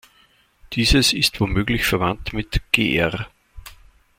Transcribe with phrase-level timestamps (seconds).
[0.73, 3.27] Dieses ist womöglich verwandt mit gr.